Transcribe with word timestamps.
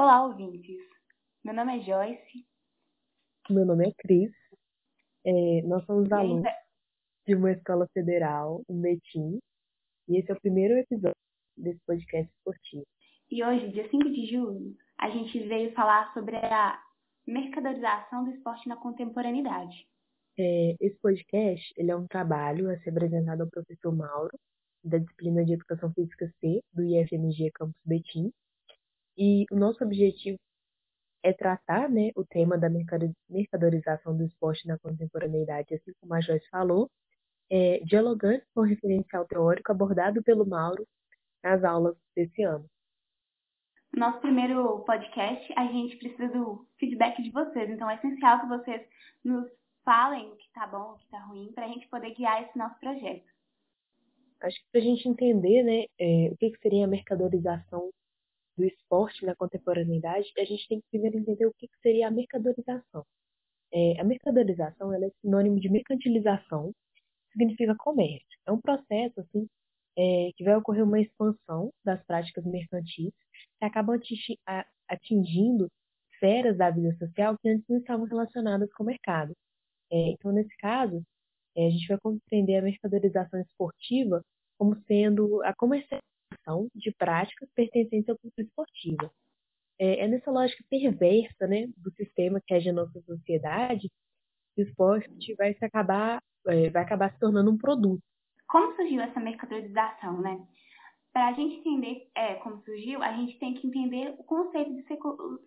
Olá, 0.00 0.24
ouvintes. 0.24 0.80
Meu 1.44 1.52
nome 1.52 1.76
é 1.76 1.82
Joyce. 1.82 2.46
Meu 3.50 3.66
nome 3.66 3.86
é 3.86 3.92
Cris. 3.98 4.32
É, 5.26 5.60
nós 5.66 5.84
somos 5.84 6.10
alunos 6.10 6.46
ainda, 6.46 6.58
de 7.26 7.34
uma 7.34 7.52
escola 7.52 7.86
federal 7.92 8.62
em 8.70 8.80
Betim. 8.80 9.38
E 10.08 10.18
esse 10.18 10.30
é 10.30 10.34
o 10.34 10.40
primeiro 10.40 10.72
episódio 10.78 11.20
desse 11.54 11.78
podcast 11.86 12.32
esportivo. 12.32 12.86
e 13.30 13.44
hoje, 13.44 13.72
dia 13.72 13.90
5 13.90 14.10
de 14.10 14.24
julho, 14.24 14.74
a 14.98 15.10
gente 15.10 15.38
veio 15.40 15.74
falar 15.74 16.10
sobre 16.14 16.34
a 16.34 16.82
mercadorização 17.26 18.24
do 18.24 18.30
esporte 18.30 18.70
na 18.70 18.78
contemporaneidade. 18.78 19.86
É, 20.38 20.76
esse 20.80 20.98
podcast 21.00 21.74
ele 21.76 21.90
é 21.90 21.96
um 21.96 22.06
trabalho 22.06 22.70
a 22.70 22.78
ser 22.78 22.88
apresentado 22.88 23.42
ao 23.42 23.50
professor 23.50 23.94
Mauro, 23.94 24.34
da 24.82 24.96
disciplina 24.96 25.44
de 25.44 25.52
Educação 25.52 25.92
Física 25.92 26.26
C, 26.40 26.62
do 26.72 26.82
IFMG 26.84 27.50
Campus 27.52 27.82
Betim. 27.84 28.32
E 29.22 29.44
o 29.50 29.56
nosso 29.56 29.84
objetivo 29.84 30.38
é 31.22 31.30
tratar 31.30 31.90
né, 31.90 32.10
o 32.16 32.24
tema 32.24 32.56
da 32.56 32.70
mercado- 32.70 33.14
mercadorização 33.28 34.16
do 34.16 34.24
esporte 34.24 34.66
na 34.66 34.78
contemporaneidade, 34.78 35.74
assim 35.74 35.92
como 36.00 36.14
a 36.14 36.22
Joyce 36.22 36.48
falou, 36.48 36.90
é, 37.50 37.80
dialogando 37.80 38.42
com 38.54 38.62
o 38.62 38.64
referencial 38.64 39.26
teórico 39.26 39.70
abordado 39.70 40.22
pelo 40.22 40.48
Mauro 40.48 40.86
nas 41.44 41.62
aulas 41.62 41.94
desse 42.16 42.42
ano. 42.42 42.64
Nosso 43.94 44.20
primeiro 44.20 44.80
podcast, 44.84 45.52
a 45.54 45.66
gente 45.66 45.98
precisa 45.98 46.28
do 46.28 46.66
feedback 46.78 47.22
de 47.22 47.30
vocês. 47.30 47.68
Então, 47.68 47.90
é 47.90 47.96
essencial 47.96 48.40
que 48.40 48.46
vocês 48.46 48.88
nos 49.22 49.50
falem 49.84 50.32
o 50.32 50.36
que 50.36 50.50
tá 50.54 50.66
bom, 50.66 50.92
o 50.92 50.96
que 50.96 51.08
tá 51.10 51.18
ruim, 51.26 51.52
para 51.52 51.66
a 51.66 51.68
gente 51.68 51.86
poder 51.88 52.14
guiar 52.14 52.42
esse 52.42 52.56
nosso 52.56 52.80
projeto. 52.80 53.28
Acho 54.40 54.56
que 54.56 54.70
para 54.72 54.80
a 54.80 54.84
gente 54.84 55.06
entender 55.06 55.62
né, 55.62 55.84
é, 55.98 56.30
o 56.32 56.36
que, 56.38 56.52
que 56.52 56.60
seria 56.62 56.86
a 56.86 56.88
mercadorização 56.88 57.90
do 58.60 58.66
esporte 58.66 59.24
na 59.24 59.34
contemporaneidade, 59.34 60.30
a 60.38 60.44
gente 60.44 60.68
tem 60.68 60.80
que 60.80 60.86
primeiro 60.90 61.18
entender 61.18 61.46
o 61.46 61.54
que, 61.54 61.68
seria 61.82 62.08
a 62.08 62.10
mercadorização. 62.10 63.06
É, 63.72 64.00
a 64.00 64.04
mercadorização 64.04 64.92
é 64.92 65.10
sinônimo 65.22 65.58
de 65.58 65.70
mercantilização, 65.70 66.72
significa 67.32 67.74
comércio. 67.76 68.38
É 68.46 68.52
um 68.52 68.60
processo 68.60 69.20
assim 69.20 69.48
é, 69.96 70.30
que 70.36 70.44
vai 70.44 70.56
ocorrer 70.56 70.84
uma 70.84 71.00
expansão 71.00 71.72
das 71.84 72.04
práticas 72.04 72.44
mercantis 72.44 73.12
que 73.58 73.64
acabam 73.64 73.98
atingindo 74.88 75.68
esferas 76.12 76.58
da 76.58 76.70
vida 76.70 76.94
social 76.98 77.36
que 77.38 77.48
antes 77.48 77.64
não 77.68 77.78
estavam 77.78 78.04
relacionadas 78.06 78.70
com 78.74 78.82
o 78.82 78.86
mercado. 78.86 79.32
É, 79.90 80.10
então, 80.10 80.32
nesse 80.32 80.54
caso, 80.58 81.02
é, 81.56 81.66
a 81.66 81.70
gente 81.70 81.88
vai 81.88 81.98
compreender 81.98 82.56
a 82.56 82.62
mercadorização 82.62 83.40
esportiva 83.40 84.22
como 84.58 84.76
sendo 84.86 85.42
a 85.44 85.54
comercialização 85.54 86.09
de 86.74 86.92
práticas 86.92 87.48
pertencentes 87.54 88.08
à 88.08 88.16
cultura 88.16 88.46
esportiva. 88.46 89.10
É, 89.78 90.04
é 90.04 90.08
nessa 90.08 90.30
lógica 90.30 90.64
perversa 90.68 91.46
né, 91.46 91.66
do 91.76 91.90
sistema 91.92 92.40
que 92.40 92.52
rege 92.52 92.70
a 92.70 92.74
nossa 92.74 93.00
sociedade 93.02 93.90
que 94.54 94.62
o 94.62 94.66
esporte 94.66 95.34
vai, 95.36 95.54
se 95.54 95.64
acabar, 95.64 96.20
é, 96.46 96.70
vai 96.70 96.82
acabar 96.82 97.12
se 97.12 97.18
tornando 97.18 97.50
um 97.50 97.58
produto. 97.58 98.02
Como 98.48 98.74
surgiu 98.74 99.00
essa 99.00 99.20
mercadorização, 99.20 100.20
né? 100.20 100.44
Para 101.12 101.28
a 101.28 101.32
gente 101.32 101.56
entender 101.56 102.08
é, 102.14 102.34
como 102.36 102.62
surgiu, 102.62 103.02
a 103.02 103.12
gente 103.12 103.38
tem 103.38 103.54
que 103.54 103.66
entender 103.66 104.14
o 104.18 104.24
conceito 104.24 104.72
de 104.74 104.84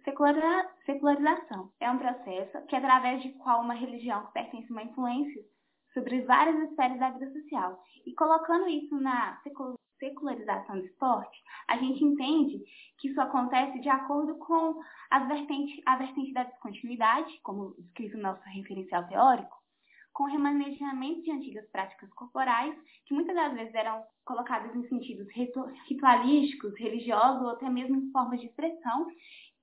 secularização. 0.04 1.72
É 1.80 1.90
um 1.90 1.98
processo 1.98 2.66
que, 2.68 2.76
através 2.76 3.22
de 3.22 3.30
qual 3.34 3.62
uma 3.62 3.74
religião 3.74 4.26
que 4.26 4.34
pertence 4.34 4.68
a 4.70 4.72
uma 4.72 4.84
influência 4.84 5.42
sobre 5.94 6.22
várias 6.22 6.70
esferas 6.70 7.00
da 7.00 7.12
vida 7.12 7.32
social. 7.32 7.82
E 8.06 8.14
colocando 8.14 8.68
isso 8.68 9.00
na 9.00 9.40
secularização 10.04 10.80
do 10.80 10.86
esporte, 10.86 11.42
a 11.70 11.78
gente 11.78 12.04
entende 12.04 12.62
que 13.00 13.08
isso 13.08 13.22
acontece 13.22 13.80
de 13.80 13.88
acordo 13.88 14.36
com 14.36 14.82
as 15.10 15.24
a 15.24 15.96
vertente 15.96 16.34
da 16.34 16.44
descontinuidade, 16.44 17.40
como 17.42 17.74
descrito 17.78 18.18
no 18.18 18.24
nosso 18.24 18.44
referencial 18.50 19.08
teórico, 19.08 19.56
com 20.12 20.26
remanejamento 20.26 21.24
de 21.24 21.32
antigas 21.32 21.68
práticas 21.72 22.12
corporais, 22.14 22.76
que 23.06 23.14
muitas 23.14 23.36
das 23.36 23.54
vezes 23.54 23.74
eram 23.74 24.04
colocadas 24.26 24.76
em 24.76 24.88
sentidos 24.88 25.28
ritu- 25.32 25.72
ritualísticos, 25.88 26.78
religiosos 26.78 27.42
ou 27.42 27.50
até 27.52 27.70
mesmo 27.70 27.96
em 27.96 28.12
formas 28.12 28.40
de 28.40 28.48
expressão, 28.48 29.08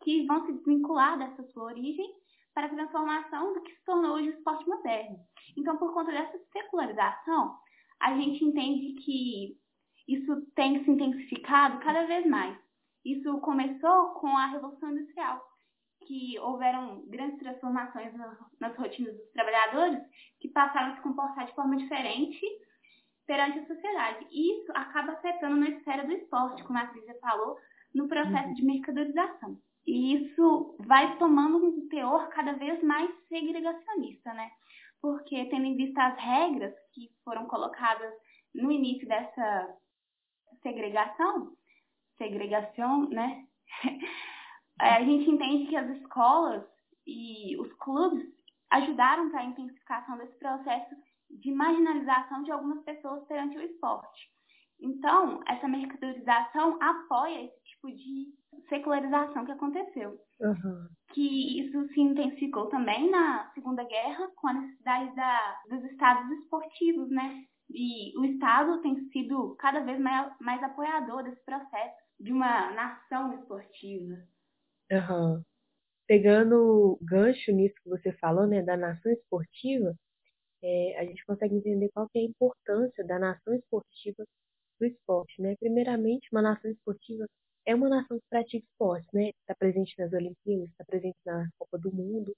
que 0.02 0.26
vão 0.26 0.46
se 0.46 0.52
desvincular 0.54 1.18
dessa 1.18 1.42
sua 1.52 1.64
origem 1.64 2.06
para 2.54 2.66
a 2.66 2.70
transformação 2.70 3.52
do 3.52 3.62
que 3.62 3.72
se 3.72 3.84
tornou 3.84 4.16
hoje 4.16 4.30
o 4.30 4.32
esporte 4.32 4.66
moderno. 4.66 5.18
Então, 5.56 5.76
por 5.76 5.92
conta 5.92 6.10
dessa 6.10 6.38
secularização, 6.52 7.56
a 8.00 8.14
gente 8.16 8.44
entende 8.44 8.94
que 9.02 9.59
isso 10.14 10.46
tem 10.54 10.82
se 10.84 10.90
intensificado 10.90 11.78
cada 11.80 12.04
vez 12.06 12.26
mais. 12.26 12.58
Isso 13.04 13.38
começou 13.40 14.10
com 14.14 14.28
a 14.36 14.46
Revolução 14.46 14.90
Industrial, 14.90 15.40
que 16.06 16.38
houveram 16.40 17.02
grandes 17.06 17.38
transformações 17.38 18.12
na- 18.14 18.36
nas 18.60 18.76
rotinas 18.76 19.16
dos 19.16 19.30
trabalhadores 19.32 20.00
que 20.40 20.48
passaram 20.48 20.92
a 20.92 20.96
se 20.96 21.02
comportar 21.02 21.46
de 21.46 21.54
forma 21.54 21.76
diferente 21.76 22.40
perante 23.26 23.60
a 23.60 23.66
sociedade. 23.66 24.26
E 24.30 24.60
isso 24.60 24.72
acaba 24.74 25.12
afetando 25.12 25.56
na 25.56 25.68
esfera 25.68 26.04
do 26.04 26.12
esporte, 26.12 26.64
como 26.64 26.78
a 26.78 26.86
Cris 26.86 27.06
já 27.06 27.14
falou, 27.14 27.56
no 27.94 28.08
processo 28.08 28.54
de 28.54 28.64
mercadorização. 28.64 29.56
E 29.86 30.14
isso 30.16 30.76
vai 30.80 31.16
tomando 31.18 31.64
um 31.64 31.88
teor 31.88 32.28
cada 32.28 32.52
vez 32.52 32.82
mais 32.82 33.10
segregacionista, 33.28 34.34
né? 34.34 34.50
Porque, 35.00 35.46
tendo 35.46 35.64
em 35.64 35.76
vista 35.76 36.02
as 36.04 36.18
regras 36.18 36.74
que 36.92 37.08
foram 37.24 37.46
colocadas 37.46 38.12
no 38.54 38.70
início 38.70 39.06
dessa 39.08 39.76
segregação, 40.62 41.52
segregação, 42.16 43.08
né? 43.08 43.44
É, 44.82 44.94
a 44.94 45.04
gente 45.04 45.28
entende 45.28 45.66
que 45.66 45.76
as 45.76 45.90
escolas 45.98 46.64
e 47.06 47.54
os 47.60 47.70
clubes 47.74 48.26
ajudaram 48.70 49.28
para 49.28 49.40
a 49.40 49.44
intensificação 49.44 50.16
desse 50.16 50.38
processo 50.38 50.96
de 51.28 51.52
marginalização 51.52 52.42
de 52.44 52.50
algumas 52.50 52.82
pessoas 52.84 53.22
perante 53.26 53.58
o 53.58 53.62
esporte. 53.62 54.30
Então, 54.80 55.42
essa 55.46 55.68
mercadorização 55.68 56.78
apoia 56.80 57.44
esse 57.44 57.62
tipo 57.64 57.88
de 57.88 58.32
secularização 58.68 59.44
que 59.44 59.52
aconteceu. 59.52 60.18
Aham. 60.42 60.88
Que 61.12 61.60
isso 61.60 61.86
se 61.88 62.00
intensificou 62.00 62.66
também 62.68 63.10
na 63.10 63.50
Segunda 63.52 63.84
Guerra, 63.84 64.30
com 64.36 64.48
a 64.48 64.54
necessidade 64.54 65.14
da, 65.14 65.60
dos 65.68 65.84
estados 65.84 66.30
esportivos, 66.38 67.10
né? 67.10 67.44
E 67.72 68.16
o 68.18 68.24
Estado 68.24 68.80
tem 68.82 69.08
sido 69.10 69.54
cada 69.56 69.80
vez 69.80 69.98
mais, 69.98 70.32
mais 70.40 70.62
apoiador 70.62 71.22
desse 71.22 71.42
processo 71.44 71.96
de 72.18 72.32
uma 72.32 72.70
nação 72.72 73.32
esportiva. 73.34 74.18
Aham. 74.90 75.44
Pegando 76.06 76.54
o 76.56 76.98
gancho 77.02 77.52
nisso 77.52 77.76
que 77.82 77.88
você 77.88 78.12
falou, 78.14 78.46
né, 78.46 78.62
da 78.62 78.76
nação 78.76 79.12
esportiva, 79.12 79.94
é, 80.62 80.98
a 80.98 81.04
gente 81.04 81.24
consegue 81.24 81.54
entender 81.54 81.88
qual 81.94 82.08
que 82.08 82.18
é 82.18 82.22
a 82.22 82.24
importância 82.24 83.04
da 83.04 83.18
nação 83.18 83.54
esportiva 83.54 84.24
do 84.78 84.86
esporte, 84.86 85.40
né? 85.40 85.54
Primeiramente, 85.58 86.28
uma 86.32 86.42
nação 86.42 86.70
esportiva 86.70 87.26
é 87.66 87.74
uma 87.74 87.88
nação 87.88 88.18
que 88.18 88.26
pratica 88.28 88.66
esporte, 88.66 89.06
né? 89.14 89.30
Está 89.40 89.54
presente 89.54 89.94
nas 89.98 90.12
Olimpíadas, 90.12 90.68
está 90.70 90.84
presente 90.84 91.18
na 91.24 91.48
Copa 91.58 91.78
do 91.78 91.92
Mundo. 91.94 92.34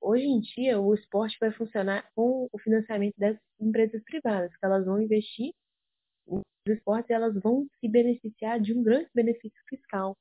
Hoje 0.00 0.24
em 0.24 0.40
dia, 0.40 0.80
o 0.80 0.94
esporte 0.94 1.36
vai 1.40 1.50
funcionar 1.52 2.08
com 2.14 2.48
o 2.52 2.58
financiamento 2.58 3.14
das 3.16 3.36
empresas 3.60 4.02
privadas, 4.04 4.50
que 4.56 4.64
elas 4.64 4.84
vão 4.84 5.00
investir 5.00 5.52
nos 6.26 6.42
esportes 6.66 7.10
e 7.10 7.14
elas 7.14 7.34
vão 7.40 7.66
se 7.80 7.88
beneficiar 7.88 8.60
de 8.60 8.74
um 8.74 8.82
grande 8.82 9.08
benefício 9.14 9.60
fiscal. 9.68 10.16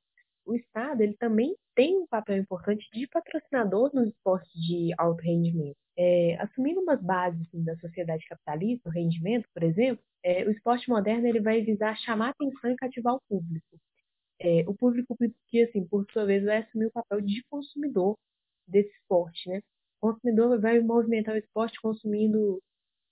O 0.46 0.56
Estado 0.56 1.02
ele 1.02 1.16
também 1.18 1.56
tem 1.76 1.98
um 1.98 2.08
papel 2.08 2.38
importante 2.38 2.88
de 2.94 3.06
patrocinador 3.08 3.92
nos 3.94 4.08
esportes 4.08 4.52
de 4.54 4.94
alto 4.98 5.22
rendimento. 5.22 5.76
É, 5.98 6.36
assumindo 6.40 6.80
umas 6.80 7.02
bases 7.02 7.42
assim, 7.42 7.64
da 7.64 7.76
sociedade 7.78 8.26
capitalista, 8.28 8.88
o 8.88 8.92
rendimento, 8.92 9.48
por 9.54 9.64
exemplo, 9.64 10.02
é, 10.24 10.46
o 10.46 10.52
esporte 10.52 10.90
moderno 10.90 11.28
ele 11.28 11.42
vai 11.42 11.62
visar 11.62 11.98
chamar 11.98 12.30
atenção 12.30 12.72
e 12.72 12.76
cativar 12.76 13.16
o 13.16 13.22
público. 13.28 13.78
É, 14.40 14.64
o 14.68 14.74
público 14.76 15.18
que, 15.48 15.64
assim, 15.64 15.86
por 15.86 16.06
sua 16.12 16.26
vez, 16.26 16.44
vai 16.44 16.60
assumir 16.60 16.86
o 16.86 16.92
papel 16.92 17.22
de 17.22 17.44
consumidor 17.50 18.16
desse 18.68 18.92
esporte, 19.00 19.50
né? 19.50 19.60
O 20.02 20.14
consumidor 20.14 20.60
vai 20.62 20.80
movimentar 20.82 21.36
o 21.36 21.40
esporte 21.40 21.80
consumindo 21.82 22.62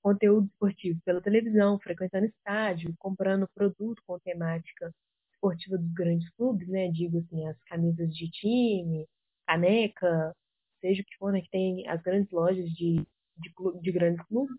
conteúdo 0.04 0.48
esportivo 0.48 1.00
pela 1.06 1.22
televisão, 1.22 1.80
frequentando 1.80 2.28
estádio, 2.28 2.94
comprando 3.00 3.48
produto 3.56 4.02
com 4.07 4.19
temática 4.19 4.92
esportiva 5.34 5.78
dos 5.78 5.94
grandes 5.94 6.30
clubes, 6.31 6.68
né? 6.69 6.90
Digo 6.92 7.19
assim, 7.19 7.48
as 7.48 7.57
camisas 7.66 8.16
de 8.16 8.30
time, 8.31 9.07
caneca, 9.48 10.36
seja 10.81 11.02
o 11.02 11.06
que 11.06 11.18
for, 11.18 11.31
né? 11.34 11.42
Que 11.42 11.50
tem 11.50 11.88
as 11.88 12.02
grandes 12.02 12.31
lojas 12.31 12.69
de, 12.72 12.96
de, 13.38 13.54
clu- 13.56 13.80
de 13.81 13.92
grandes 13.92 14.25
clubes, 14.28 14.56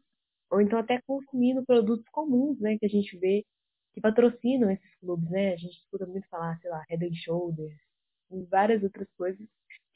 ou 0.50 0.60
então 0.60 0.78
até 0.78 1.00
consumindo 1.06 1.64
produtos 1.64 2.06
comuns, 2.12 2.58
né? 2.60 2.78
Que 2.78 2.86
a 2.86 2.90
gente 2.90 3.16
vê 3.18 3.44
que 3.94 4.00
patrocinam 4.00 4.70
esses 4.70 4.94
clubes, 5.00 5.30
né? 5.30 5.54
A 5.54 5.56
gente 5.56 5.76
escuta 5.78 6.06
muito 6.06 6.28
falar, 6.28 6.58
sei 6.60 6.70
lá, 6.70 6.84
Head 6.90 7.04
and 7.06 7.14
Shoulders, 7.14 7.74
e 8.32 8.44
várias 8.46 8.82
outras 8.82 9.08
coisas 9.16 9.46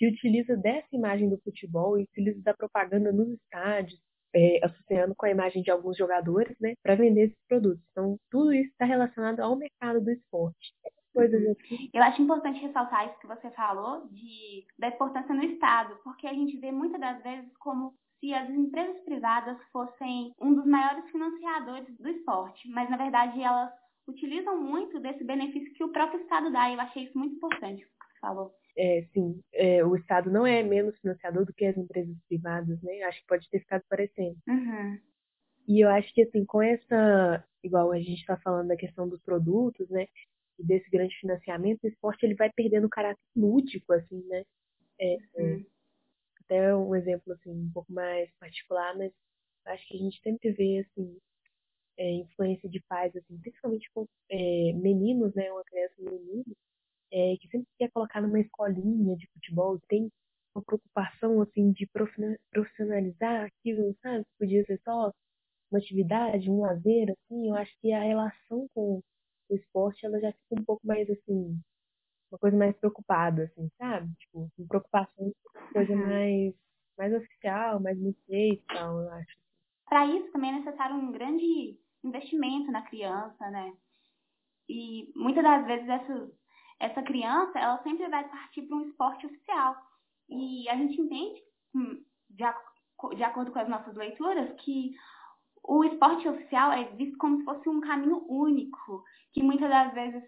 que 0.00 0.08
utiliza 0.08 0.56
dessa 0.56 0.88
imagem 0.94 1.28
do 1.28 1.38
futebol 1.42 1.98
e 1.98 2.04
utiliza 2.04 2.40
da 2.42 2.54
propaganda 2.54 3.12
nos 3.12 3.28
estádios, 3.28 4.00
é, 4.34 4.64
associando 4.64 5.14
com 5.14 5.26
a 5.26 5.30
imagem 5.30 5.62
de 5.62 5.70
alguns 5.70 5.94
jogadores, 5.94 6.56
né, 6.58 6.72
para 6.82 6.94
vender 6.94 7.24
esses 7.24 7.46
produtos. 7.46 7.84
Então, 7.90 8.16
tudo 8.30 8.50
isso 8.54 8.70
está 8.70 8.86
relacionado 8.86 9.40
ao 9.40 9.54
mercado 9.56 10.00
do 10.00 10.10
esporte. 10.10 10.72
coisas 11.12 11.42
uhum. 11.42 11.52
assim. 11.52 11.90
Eu 11.92 12.02
acho 12.02 12.22
importante 12.22 12.62
ressaltar 12.62 13.08
isso 13.08 13.20
que 13.20 13.26
você 13.26 13.50
falou 13.50 14.08
de, 14.08 14.64
da 14.78 14.88
importância 14.88 15.34
no 15.34 15.44
Estado, 15.44 15.98
porque 16.02 16.26
a 16.26 16.32
gente 16.32 16.56
vê 16.56 16.72
muitas 16.72 16.98
das 16.98 17.22
vezes 17.22 17.54
como 17.58 17.92
se 18.20 18.32
as 18.32 18.48
empresas 18.48 19.02
privadas 19.04 19.58
fossem 19.70 20.32
um 20.40 20.54
dos 20.54 20.64
maiores 20.64 21.10
financiadores 21.10 21.94
do 21.98 22.08
esporte, 22.08 22.70
mas 22.70 22.88
na 22.88 22.96
verdade 22.96 23.42
elas 23.42 23.70
utilizam 24.08 24.62
muito 24.62 24.98
desse 24.98 25.24
benefício 25.24 25.74
que 25.74 25.84
o 25.84 25.92
próprio 25.92 26.22
Estado 26.22 26.50
dá, 26.50 26.70
e 26.70 26.74
eu 26.74 26.80
achei 26.80 27.04
isso 27.04 27.18
muito 27.18 27.34
importante, 27.34 27.84
o 27.84 27.86
que 27.86 28.14
você 28.14 28.20
falou. 28.20 28.50
É, 28.82 29.02
sim, 29.12 29.38
é, 29.52 29.84
o 29.84 29.94
Estado 29.94 30.30
não 30.30 30.46
é 30.46 30.62
menos 30.62 30.98
financiador 31.00 31.44
do 31.44 31.52
que 31.52 31.66
as 31.66 31.76
empresas 31.76 32.16
privadas, 32.26 32.80
né? 32.80 33.02
Acho 33.02 33.20
que 33.20 33.26
pode 33.26 33.46
ter 33.50 33.60
ficado 33.60 33.84
parecendo. 33.86 34.38
Uhum. 34.48 34.98
E 35.68 35.84
eu 35.84 35.90
acho 35.90 36.10
que, 36.14 36.22
assim, 36.22 36.46
com 36.46 36.62
essa, 36.62 37.44
igual 37.62 37.92
a 37.92 37.98
gente 37.98 38.20
está 38.20 38.38
falando 38.38 38.68
da 38.68 38.76
questão 38.76 39.06
dos 39.06 39.20
produtos, 39.20 39.86
né? 39.90 40.06
E 40.58 40.64
desse 40.64 40.88
grande 40.88 41.14
financiamento, 41.16 41.84
o 41.84 41.88
esporte 41.88 42.24
ele 42.24 42.34
vai 42.34 42.50
perdendo 42.50 42.86
o 42.86 42.90
caráter 42.90 43.20
lúdico, 43.36 43.92
assim, 43.92 44.24
né? 44.28 44.44
É, 44.98 45.16
uhum. 45.36 45.66
até 46.42 46.74
um 46.74 46.94
exemplo, 46.94 47.34
assim, 47.34 47.50
um 47.50 47.70
pouco 47.74 47.92
mais 47.92 48.30
particular, 48.38 48.96
mas 48.96 49.12
acho 49.66 49.86
que 49.88 49.96
a 49.98 50.00
gente 50.00 50.18
sempre 50.22 50.52
vê, 50.52 50.78
assim, 50.78 51.18
é, 51.98 52.10
influência 52.12 52.66
de 52.66 52.80
pais, 52.88 53.14
assim, 53.14 53.38
principalmente 53.40 53.90
com 53.92 54.06
é, 54.30 54.72
meninos, 54.72 55.34
né? 55.34 55.52
Uma 55.52 55.64
criança 55.64 55.94
menino, 55.98 56.56
é, 57.12 57.36
que 57.40 57.48
sempre 57.48 57.68
quer 57.78 57.90
colocar 57.90 58.20
numa 58.20 58.40
escolinha 58.40 59.16
de 59.16 59.26
futebol, 59.32 59.78
tem 59.88 60.10
uma 60.54 60.62
preocupação, 60.64 61.40
assim, 61.42 61.72
de 61.72 61.88
profissionalizar 62.52 63.46
aquilo, 63.46 63.96
sabe? 64.02 64.24
Podia 64.38 64.64
ser 64.64 64.80
só 64.84 65.12
uma 65.70 65.78
atividade, 65.78 66.50
um 66.50 66.60
lazer, 66.60 67.10
assim, 67.10 67.48
eu 67.48 67.54
acho 67.54 67.72
que 67.80 67.92
a 67.92 68.02
relação 68.02 68.66
com 68.74 69.00
o 69.48 69.54
esporte, 69.54 70.04
ela 70.04 70.20
já 70.20 70.32
fica 70.32 70.60
um 70.60 70.64
pouco 70.64 70.86
mais, 70.86 71.08
assim, 71.08 71.60
uma 72.30 72.38
coisa 72.38 72.56
mais 72.56 72.76
preocupada, 72.76 73.44
assim, 73.44 73.68
sabe? 73.78 74.12
Tipo, 74.18 74.50
com 74.56 74.66
preocupação, 74.66 75.32
coisa 75.72 75.94
mais, 75.94 76.54
mais 76.96 77.14
oficial, 77.14 77.80
mais 77.80 77.98
bem 77.98 78.14
feita 78.26 78.62
e 78.62 78.74
tal, 78.74 79.00
eu 79.00 79.12
acho. 79.12 79.38
Para 79.88 80.06
isso 80.06 80.30
também 80.32 80.50
é 80.50 80.58
necessário 80.58 80.96
um 80.96 81.10
grande 81.12 81.78
investimento 82.04 82.70
na 82.70 82.82
criança, 82.82 83.50
né? 83.50 83.72
E 84.68 85.12
muitas 85.16 85.42
das 85.42 85.66
vezes 85.66 85.88
essa, 85.88 86.30
essa 86.80 87.02
criança, 87.02 87.58
ela 87.58 87.80
sempre 87.82 88.08
vai 88.08 88.26
partir 88.26 88.62
para 88.62 88.76
um 88.76 88.88
esporte 88.88 89.26
oficial. 89.26 89.76
E 90.28 90.68
a 90.68 90.76
gente 90.76 91.00
entende, 91.00 91.42
hum, 91.74 92.02
de, 92.30 92.44
de 93.16 93.22
acordo 93.22 93.52
com 93.52 93.58
as 93.58 93.68
nossas 93.68 93.94
leituras, 93.94 94.50
que 94.60 94.94
o 95.62 95.84
esporte 95.84 96.26
oficial 96.26 96.72
é 96.72 96.84
visto 96.96 97.18
como 97.18 97.38
se 97.38 97.44
fosse 97.44 97.68
um 97.68 97.80
caminho 97.80 98.24
único, 98.28 99.04
que 99.32 99.42
muitas 99.42 99.68
das 99.68 99.92
vezes 99.92 100.24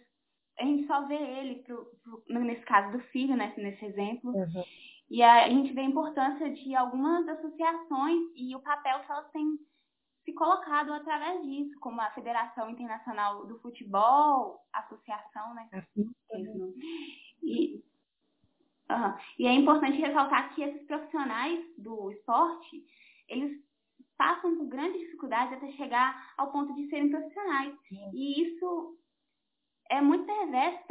a 0.58 0.64
gente 0.64 0.86
só 0.86 1.06
vê 1.06 1.16
ele, 1.16 1.62
pro, 1.62 1.86
pro, 2.04 2.40
nesse 2.40 2.64
caso 2.66 2.92
do 2.92 3.02
filho, 3.04 3.34
né, 3.34 3.52
nesse 3.56 3.84
exemplo, 3.86 4.30
uhum. 4.30 4.64
e 5.10 5.22
a, 5.22 5.44
a 5.44 5.48
gente 5.48 5.72
vê 5.72 5.80
a 5.80 5.84
importância 5.84 6.52
de 6.52 6.74
algumas 6.74 7.26
associações 7.26 8.20
e 8.36 8.54
o 8.54 8.60
papel 8.60 9.00
que 9.00 9.10
elas 9.10 9.30
têm 9.30 9.58
se 10.24 10.32
colocado 10.32 10.92
através 10.92 11.42
disso, 11.42 11.78
como 11.80 12.00
a 12.00 12.10
Federação 12.10 12.70
Internacional 12.70 13.46
do 13.46 13.58
Futebol, 13.58 14.60
associação, 14.72 15.54
né? 15.54 15.68
Assim, 15.72 16.10
Isso. 16.32 16.74
E, 17.42 17.84
uhum. 18.90 19.14
e 19.38 19.46
é 19.46 19.52
importante 19.52 19.98
ressaltar 19.98 20.54
que 20.54 20.62
esses 20.62 20.86
profissionais 20.86 21.64
do 21.76 22.10
esporte, 22.12 22.84
eles 23.28 23.60
passam 24.16 24.56
por 24.56 24.66
grandes 24.68 25.00
dificuldades 25.00 25.54
até 25.54 25.72
chegar 25.72 26.32
ao 26.36 26.52
ponto 26.52 26.72
de 26.74 26.88
serem 26.88 27.10
profissionais. 27.10 27.76
E 28.12 28.42
isso 28.42 28.96
é 29.90 30.00
muito 30.00 30.24
perverso, 30.24 30.86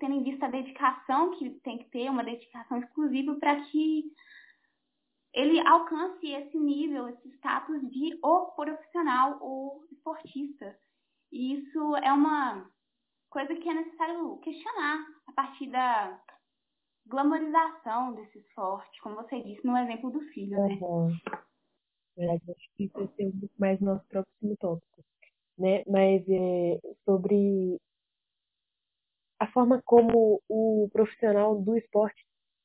tendo 0.00 0.14
em 0.14 0.24
vista 0.24 0.46
a 0.46 0.50
dedicação 0.50 1.30
que 1.38 1.50
tem 1.60 1.78
que 1.78 1.90
ter, 1.90 2.10
uma 2.10 2.24
dedicação 2.24 2.78
exclusiva 2.78 3.36
para 3.36 3.60
que 3.66 4.12
ele 5.32 5.60
alcance 5.66 6.26
esse 6.26 6.58
nível, 6.58 7.08
esse 7.08 7.28
status 7.36 7.80
de 7.90 8.18
o 8.22 8.46
profissional 8.52 9.38
ou 9.40 9.84
esportista. 9.92 10.76
E 11.30 11.54
isso 11.54 11.96
é 11.96 12.12
uma 12.12 12.68
coisa 13.30 13.54
que 13.54 13.68
é 13.68 13.74
necessário 13.74 14.38
questionar 14.38 15.06
a 15.28 15.32
partir 15.32 15.68
da 15.68 16.20
glamorização 17.06 18.14
desse 18.14 18.38
esporte, 18.38 19.00
como 19.02 19.16
você 19.16 19.40
disse 19.42 19.64
no 19.64 19.76
exemplo 19.78 20.10
do 20.10 20.20
filho, 20.32 20.56
né? 20.56 20.78
Uhum. 20.80 21.16
verdade, 22.16 22.50
acho 22.50 22.70
que 22.76 22.84
isso 22.84 22.94
vai 22.94 23.08
ser 23.08 23.26
um 23.26 23.40
pouco 23.40 23.54
mais 23.58 23.80
nosso 23.80 24.04
próximo 24.08 24.56
tópico, 24.58 25.04
né? 25.56 25.84
Mas 25.86 26.22
é, 26.28 26.80
sobre 27.04 27.80
a 29.38 29.46
forma 29.52 29.80
como 29.82 30.42
o 30.48 30.88
profissional 30.92 31.60
do 31.60 31.76
esporte 31.76 32.24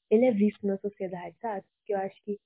ele 0.10 0.26
é 0.26 0.32
visto 0.32 0.66
na 0.66 0.78
sociedade, 0.80 1.36
sabe? 1.40 1.66
Porque 1.78 1.94
eu 1.94 1.98
acho 2.00 2.24
que 2.24 2.40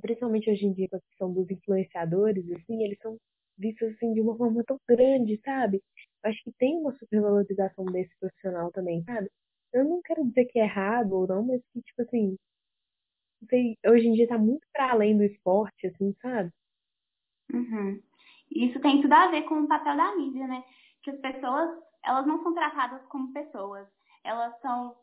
principalmente 0.00 0.50
hoje 0.50 0.66
em 0.66 0.72
dia 0.72 0.88
com 0.88 0.96
a 0.96 1.00
questão 1.00 1.32
dos 1.32 1.50
influenciadores, 1.50 2.44
assim, 2.52 2.82
eles 2.82 2.98
são 3.00 3.16
vistos 3.56 3.88
assim 3.94 4.12
de 4.12 4.20
uma 4.20 4.36
forma 4.36 4.62
tão 4.64 4.78
grande, 4.88 5.40
sabe? 5.44 5.82
Acho 6.22 6.42
que 6.44 6.52
tem 6.52 6.76
uma 6.76 6.96
supervalorização 6.96 7.84
desse 7.86 8.14
profissional 8.20 8.70
também, 8.72 9.02
sabe? 9.04 9.30
Eu 9.72 9.84
não 9.84 10.00
quero 10.02 10.26
dizer 10.26 10.46
que 10.46 10.58
é 10.58 10.64
errado 10.64 11.12
ou 11.12 11.26
não, 11.26 11.42
mas 11.42 11.60
que, 11.72 11.82
tipo 11.82 12.02
assim, 12.02 12.36
sei, 13.48 13.76
hoje 13.86 14.06
em 14.06 14.12
dia 14.12 14.28
tá 14.28 14.38
muito 14.38 14.66
para 14.72 14.92
além 14.92 15.16
do 15.16 15.24
esporte, 15.24 15.86
assim, 15.86 16.14
sabe? 16.22 16.50
Uhum. 17.52 18.00
Isso 18.50 18.80
tem 18.80 19.02
tudo 19.02 19.12
a 19.12 19.28
ver 19.28 19.42
com 19.42 19.60
o 19.60 19.68
papel 19.68 19.96
da 19.96 20.16
mídia, 20.16 20.46
né? 20.46 20.64
Que 21.02 21.10
as 21.10 21.20
pessoas, 21.20 21.70
elas 22.04 22.26
não 22.26 22.42
são 22.42 22.54
tratadas 22.54 23.04
como 23.06 23.32
pessoas, 23.32 23.86
elas 24.24 24.58
são 24.60 24.96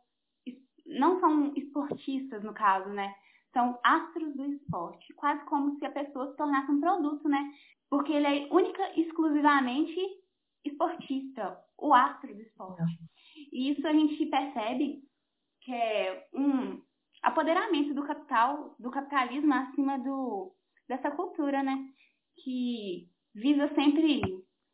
não 0.86 1.20
são 1.20 1.52
esportistas 1.56 2.44
no 2.44 2.54
caso, 2.54 2.90
né? 2.90 3.14
São 3.56 3.80
astros 3.82 4.36
do 4.36 4.46
esporte, 4.52 5.14
quase 5.14 5.46
como 5.46 5.80
se 5.80 5.86
a 5.86 5.92
pessoa 5.92 6.30
se 6.30 6.36
tornasse 6.36 6.70
um 6.70 6.82
produto, 6.82 7.30
né? 7.30 7.54
Porque 7.90 8.12
ele 8.12 8.28
é 8.28 8.54
única 8.54 8.84
e 8.98 9.04
exclusivamente 9.04 9.98
esportista, 10.66 11.58
o 11.78 11.94
astro 11.94 12.36
do 12.36 12.42
esporte. 12.42 13.00
E 13.54 13.72
isso 13.72 13.88
a 13.88 13.94
gente 13.94 14.26
percebe 14.26 15.02
que 15.62 15.72
é 15.74 16.28
um 16.34 16.82
apoderamento 17.24 17.94
do 17.94 18.04
capital, 18.04 18.76
do 18.78 18.92
capitalismo 18.92 19.54
acima 19.54 19.98
do 20.00 20.54
dessa 20.88 21.10
cultura, 21.12 21.64
né? 21.64 21.88
Que 22.44 23.08
visa 23.34 23.74
sempre 23.74 24.22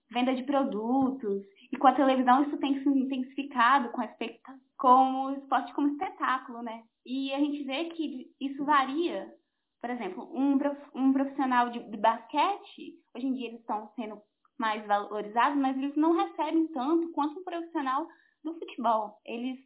venda 0.10 0.34
de 0.34 0.44
produtos 0.44 1.44
e 1.72 1.78
com 1.78 1.88
a 1.88 1.96
televisão 1.96 2.44
isso 2.44 2.58
tem 2.58 2.82
se 2.82 2.90
intensificado 2.90 3.90
com, 3.92 4.02
com 4.02 4.60
o 4.88 5.32
esporte 5.32 5.74
como 5.74 5.90
espetáculo, 5.90 6.62
né? 6.62 6.84
E 7.06 7.34
a 7.34 7.40
gente 7.40 7.64
vê 7.64 7.86
que 7.86 8.32
isso 8.40 8.64
varia. 8.66 9.32
Por 9.82 9.90
exemplo, 9.90 10.30
um, 10.34 10.58
um 10.94 11.14
profissional 11.14 11.70
de, 11.70 11.80
de 11.90 11.98
basquete, 11.98 13.00
hoje 13.16 13.26
em 13.26 13.34
dia 13.34 13.48
eles 13.48 13.62
estão 13.62 13.92
sendo 13.96 14.22
mais 14.60 14.86
valorizados, 14.86 15.60
mas 15.60 15.76
eles 15.76 15.96
não 15.96 16.16
recebem 16.16 16.68
tanto 16.68 17.12
quanto 17.14 17.40
um 17.40 17.44
profissional 17.44 18.08
do 18.44 18.54
futebol. 18.54 19.20
Eles 19.26 19.58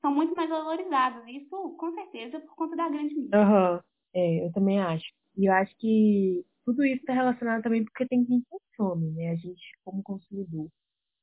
são 0.00 0.14
muito 0.14 0.34
mais 0.36 0.48
valorizados. 0.48 1.26
Isso, 1.26 1.76
com 1.76 1.92
certeza, 1.92 2.40
por 2.40 2.54
conta 2.54 2.76
da 2.76 2.88
grande 2.88 3.14
mídia. 3.14 3.38
Uhum. 3.38 3.80
É, 4.14 4.46
eu 4.46 4.52
também 4.52 4.80
acho. 4.80 5.06
E 5.36 5.46
eu 5.46 5.52
acho 5.52 5.76
que 5.76 6.44
tudo 6.64 6.84
isso 6.84 7.00
está 7.00 7.12
relacionado 7.12 7.62
também 7.62 7.84
porque 7.84 8.06
tem 8.06 8.24
quem 8.24 8.42
consome, 8.48 9.10
né? 9.10 9.30
A 9.30 9.36
gente, 9.36 9.62
como 9.84 10.02
consumidor, 10.02 10.68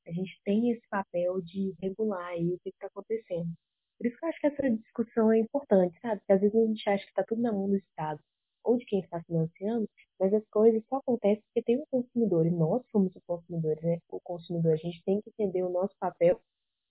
a 0.08 0.12
gente 0.12 0.40
tem 0.44 0.72
esse 0.72 0.88
papel 0.90 1.42
de 1.42 1.74
regular 1.82 2.28
aí 2.28 2.54
o 2.54 2.60
que 2.60 2.70
está 2.70 2.88
acontecendo. 2.88 3.50
Por 3.98 4.08
isso 4.08 4.18
que 4.18 4.26
eu 4.26 4.30
acho 4.30 4.40
que 4.40 4.48
essa 4.48 4.70
discussão 4.70 5.32
é 5.32 5.40
importante, 5.40 6.00
sabe? 6.02 6.20
Porque 6.20 6.34
às 6.34 6.42
vezes 6.42 6.56
a 6.56 6.66
gente 6.66 6.90
acha 6.90 7.04
que 7.04 7.12
está 7.12 7.24
tudo 7.24 7.42
na 7.42 7.52
mão 7.52 7.70
do 7.70 7.78
Estado 7.78 8.20
ou 8.64 8.78
de 8.78 8.86
quem 8.86 9.00
está 9.00 9.22
financiando, 9.24 9.90
mas 10.20 10.34
as 10.34 10.48
coisas 10.50 10.84
só 10.88 10.98
acontecem 10.98 11.44
porque 11.46 11.64
tem 11.64 11.80
um 11.80 11.86
consumidor, 11.90 12.46
e 12.46 12.52
nós 12.52 12.84
somos 12.92 13.16
os 13.16 13.24
consumidores, 13.26 13.82
né? 13.84 14.00
O 14.10 14.20
consumidor, 14.20 14.74
a 14.74 14.78
gente 14.78 15.04
tem 15.04 15.22
que 15.22 15.30
entender 15.30 15.64
o 15.64 15.70
nosso 15.70 15.96
papel 16.00 16.40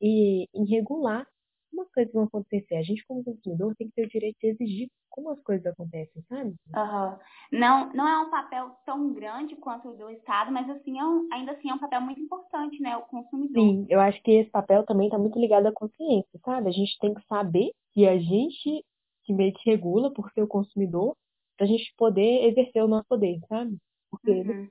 e 0.00 0.46
em 0.54 0.64
regular 0.66 1.26
como 1.70 1.82
as 1.82 1.92
coisas 1.92 2.12
vão 2.12 2.24
acontecer. 2.24 2.76
A 2.76 2.82
gente, 2.82 3.04
como 3.06 3.24
consumidor, 3.24 3.74
tem 3.76 3.88
que 3.88 3.94
ter 3.94 4.06
o 4.06 4.08
direito 4.08 4.36
de 4.40 4.48
exigir 4.48 4.88
como 5.08 5.30
as 5.30 5.40
coisas 5.42 5.66
acontecem, 5.66 6.22
sabe? 6.28 6.50
Uhum. 6.50 7.18
Não, 7.52 7.92
não 7.92 8.06
é 8.06 8.18
um 8.20 8.30
papel 8.30 8.70
tão 8.86 9.12
grande 9.12 9.56
quanto 9.56 9.88
o 9.88 9.96
do 9.96 10.08
Estado, 10.10 10.52
mas 10.52 10.70
assim, 10.70 10.98
é 10.98 11.04
um, 11.04 11.28
ainda 11.32 11.52
assim 11.52 11.68
é 11.68 11.74
um 11.74 11.78
papel 11.78 12.00
muito 12.00 12.20
importante, 12.20 12.80
né? 12.80 12.96
O 12.96 13.02
consumidor. 13.02 13.62
Sim, 13.62 13.86
eu 13.88 14.00
acho 14.00 14.22
que 14.22 14.30
esse 14.30 14.50
papel 14.50 14.84
também 14.84 15.08
está 15.08 15.18
muito 15.18 15.38
ligado 15.38 15.66
à 15.66 15.72
consciência, 15.72 16.40
sabe? 16.44 16.68
A 16.68 16.72
gente 16.72 16.96
tem 17.00 17.12
que 17.12 17.26
saber 17.26 17.72
que 17.92 18.06
a 18.06 18.18
gente 18.18 18.84
que 19.24 19.32
meio 19.32 19.52
que 19.52 19.70
regula 19.70 20.12
por 20.12 20.30
ser 20.32 20.42
o 20.42 20.48
consumidor, 20.48 21.16
para 21.56 21.66
a 21.66 21.68
gente 21.68 21.92
poder 21.96 22.46
exercer 22.48 22.82
o 22.82 22.88
nosso 22.88 23.06
poder, 23.08 23.38
sabe? 23.48 23.76
Porque 24.10 24.30
uhum. 24.30 24.68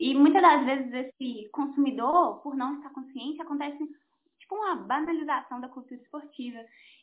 E 0.00 0.14
muitas 0.14 0.40
das 0.40 0.64
vezes 0.64 0.92
esse 0.94 1.50
consumidor, 1.50 2.40
por 2.40 2.56
não 2.56 2.76
estar 2.76 2.88
consciente, 2.88 3.42
acontece 3.42 3.76
tipo 4.38 4.54
uma 4.54 4.74
banalização 4.74 5.60
da 5.60 5.68
cultura 5.68 6.00
esportiva. 6.00 6.58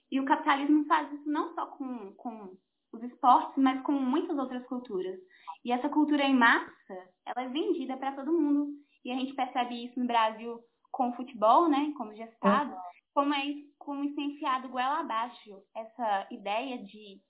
E 0.10 0.20
o 0.20 0.26
capitalismo 0.26 0.84
faz 0.86 1.14
isso 1.14 1.30
não 1.30 1.54
só 1.54 1.68
com, 1.68 2.12
com 2.14 2.58
os 2.94 3.04
esportes, 3.04 3.62
mas 3.62 3.82
com 3.84 3.92
muitas 3.92 4.38
outras 4.38 4.66
culturas. 4.66 5.18
E 5.64 5.72
essa 5.72 5.90
cultura 5.90 6.24
em 6.24 6.36
massa, 6.36 7.10
ela 7.26 7.46
é 7.46 7.50
vendida 7.50 7.98
para 7.98 8.14
todo 8.14 8.32
mundo. 8.32 8.70
E 9.04 9.12
a 9.12 9.16
gente 9.16 9.34
percebe 9.34 9.86
isso 9.86 10.00
no 10.00 10.08
Brasil 10.08 10.60
com 10.92 11.10
o 11.10 11.14
futebol, 11.14 11.70
né, 11.70 11.94
como 11.98 12.16
gestado, 12.16 12.72
uhum. 12.72 12.82
como 13.14 13.34
é 13.34 13.46
como 13.78 14.04
iniciado 14.04 14.70
goela 14.70 15.00
abaixo 15.00 15.62
essa 15.76 16.28
ideia 16.32 16.84
de 16.84 17.22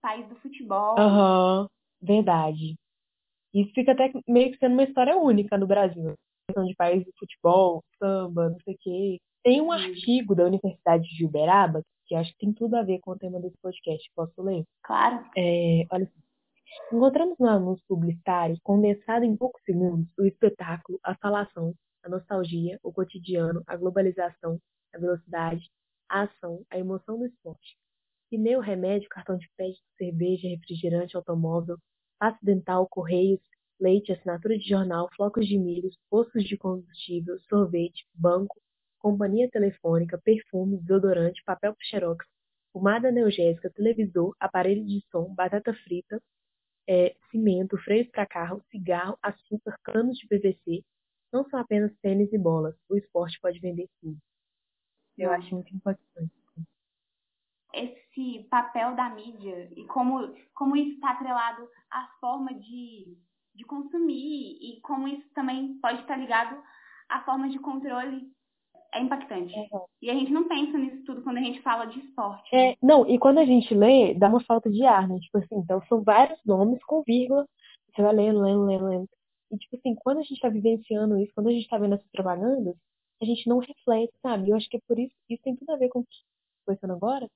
país 0.00 0.28
do 0.28 0.36
futebol. 0.36 0.98
Aham, 0.98 1.62
uhum. 1.62 1.66
verdade. 2.00 2.76
Isso 3.52 3.72
fica 3.74 3.92
até 3.92 4.12
meio 4.28 4.52
que 4.52 4.58
sendo 4.58 4.74
uma 4.74 4.84
história 4.84 5.16
única 5.16 5.58
no 5.58 5.66
Brasil. 5.66 6.14
Questão 6.50 6.66
de 6.66 6.74
país 6.74 7.04
do 7.04 7.12
futebol, 7.18 7.84
samba, 7.98 8.50
não 8.50 8.58
sei 8.64 8.74
o 8.74 8.78
quê. 8.80 9.18
Tem 9.42 9.60
um 9.60 9.72
artigo 9.72 10.34
da 10.34 10.44
Universidade 10.44 11.08
de 11.08 11.24
Uberaba, 11.24 11.82
que 12.06 12.14
acho 12.14 12.30
que 12.32 12.38
tem 12.38 12.52
tudo 12.52 12.76
a 12.76 12.82
ver 12.82 12.98
com 13.00 13.12
o 13.12 13.18
tema 13.18 13.40
desse 13.40 13.56
podcast. 13.62 14.10
Posso 14.14 14.42
ler? 14.42 14.64
Claro. 14.82 15.24
É, 15.36 15.86
olha 15.90 16.10
Encontramos 16.92 17.36
no 17.38 17.48
anúncio 17.48 17.84
publicitário, 17.88 18.56
condensado 18.62 19.24
em 19.24 19.36
poucos 19.36 19.62
segundos, 19.64 20.06
o 20.18 20.24
espetáculo, 20.24 20.98
a 21.02 21.16
falação, 21.16 21.74
a 22.04 22.08
nostalgia, 22.08 22.78
o 22.82 22.92
cotidiano, 22.92 23.62
a 23.66 23.76
globalização, 23.76 24.58
a 24.94 24.98
velocidade, 24.98 25.68
a 26.08 26.22
ação, 26.22 26.64
a 26.70 26.78
emoção 26.78 27.18
do 27.18 27.26
esporte. 27.26 27.76
Pneu, 28.30 28.60
remédio, 28.60 29.08
cartão 29.08 29.36
de 29.36 29.48
crédito, 29.56 29.82
cerveja, 29.98 30.48
refrigerante, 30.48 31.16
automóvel, 31.16 31.76
pasta 32.18 32.38
dental, 32.42 32.86
correios, 32.88 33.40
leite, 33.80 34.12
assinatura 34.12 34.58
de 34.58 34.68
jornal, 34.68 35.08
flocos 35.16 35.46
de 35.46 35.58
milho, 35.58 35.90
postos 36.08 36.44
de 36.44 36.56
combustível, 36.56 37.38
sorvete, 37.48 38.06
banco, 38.14 38.60
companhia 38.98 39.48
telefônica, 39.50 40.20
perfume, 40.22 40.78
desodorante, 40.78 41.42
papel 41.44 41.74
xerox, 41.80 42.24
pomada 42.72 43.08
analgésica, 43.08 43.70
televisor, 43.70 44.34
aparelho 44.38 44.84
de 44.84 45.04
som, 45.10 45.34
batata 45.34 45.74
frita, 45.74 46.22
é, 46.88 47.16
cimento, 47.30 47.78
freios 47.78 48.08
para 48.10 48.26
carro, 48.26 48.62
cigarro, 48.70 49.18
açúcar, 49.22 49.76
canos 49.82 50.18
de 50.18 50.26
PVC. 50.26 50.84
Não 51.32 51.48
são 51.48 51.60
apenas 51.60 51.92
tênis 52.02 52.32
e 52.32 52.38
bolas. 52.38 52.74
O 52.88 52.96
esporte 52.96 53.38
pode 53.40 53.60
vender 53.60 53.88
tudo. 54.00 54.18
Eu 55.16 55.30
acho 55.32 55.54
muito 55.54 55.74
importante. 55.74 56.32
Esse 57.72 58.48
papel 58.50 58.96
da 58.96 59.10
mídia 59.10 59.70
e 59.76 59.86
como, 59.86 60.34
como 60.54 60.76
isso 60.76 60.94
está 60.94 61.12
atrelado 61.12 61.68
à 61.88 62.08
forma 62.20 62.52
de, 62.54 63.16
de 63.60 63.66
consumir 63.66 64.58
e 64.60 64.80
como 64.80 65.06
isso 65.06 65.28
também 65.34 65.74
pode 65.80 66.00
estar 66.00 66.16
ligado 66.16 66.56
à 67.08 67.20
forma 67.20 67.48
de 67.50 67.58
controle 67.58 68.32
é 68.92 69.00
impactante. 69.00 69.54
Uhum. 69.54 69.84
E 70.00 70.10
a 70.10 70.14
gente 70.14 70.32
não 70.32 70.48
pensa 70.48 70.76
nisso 70.78 71.04
tudo 71.04 71.22
quando 71.22 71.36
a 71.36 71.42
gente 71.42 71.60
fala 71.60 71.84
de 71.84 72.00
esporte. 72.00 72.48
Né? 72.52 72.70
É, 72.70 72.76
não, 72.82 73.06
e 73.06 73.18
quando 73.18 73.38
a 73.38 73.44
gente 73.44 73.72
lê, 73.74 74.14
dá 74.14 74.28
uma 74.28 74.42
falta 74.42 74.70
de 74.70 74.84
ar, 74.84 75.06
né? 75.06 75.18
Tipo 75.20 75.38
assim, 75.38 75.56
então 75.56 75.80
são 75.88 76.02
vários 76.02 76.40
nomes 76.44 76.82
com 76.84 77.02
vírgula, 77.02 77.46
você 77.94 78.02
vai 78.02 78.14
lendo, 78.14 78.40
lendo, 78.40 78.64
lendo, 78.64 78.86
lendo. 78.86 79.08
E 79.52 79.58
tipo 79.58 79.76
assim, 79.76 79.94
quando 79.94 80.18
a 80.18 80.22
gente 80.22 80.34
está 80.34 80.48
vivenciando 80.48 81.18
isso, 81.18 81.32
quando 81.34 81.48
a 81.48 81.52
gente 81.52 81.64
está 81.64 81.76
vendo 81.76 81.94
essas 81.94 82.10
propagandas, 82.10 82.74
a 83.20 83.24
gente 83.26 83.46
não 83.46 83.58
reflete, 83.58 84.12
sabe? 84.22 84.48
Eu 84.48 84.56
acho 84.56 84.68
que 84.68 84.78
é 84.78 84.80
por 84.88 84.98
isso, 84.98 85.14
isso 85.28 85.42
tem 85.42 85.54
tudo 85.54 85.70
a 85.70 85.76
ver 85.76 85.90
com 85.90 86.00
o 86.00 86.04
que 86.04 86.14
estou 86.14 86.74
pensando 86.74 86.94
agora, 86.94 87.28